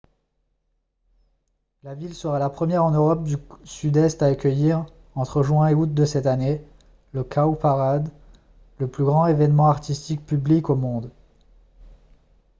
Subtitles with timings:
[1.83, 5.93] la ville sera la première en europe du sud-est à accueillir entre juin et août
[5.93, 6.63] de cette année
[7.11, 8.09] le cowparade
[8.79, 11.11] le plus grand événement artistique public au monde